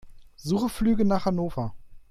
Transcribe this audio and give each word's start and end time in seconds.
Suche 0.35 0.65
Flüge 0.67 1.05
nach 1.05 1.25
Hannover. 1.27 1.75